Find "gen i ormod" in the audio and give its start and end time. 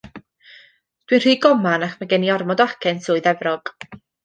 2.15-2.65